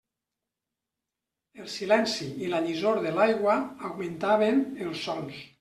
El 1.63 1.67
silenci 1.75 2.31
i 2.47 2.51
la 2.55 2.63
llisor 2.65 3.01
de 3.07 3.15
l'aigua 3.19 3.61
augmentaven 3.91 4.67
els 4.89 5.07
sons. 5.09 5.49